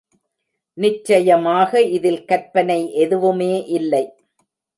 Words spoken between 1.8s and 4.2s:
இதில் கற்பனை எதுவுமே இல்லை.